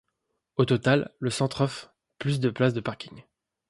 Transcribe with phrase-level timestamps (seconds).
[0.55, 3.21] Au total, le centre offre plus de places de parking.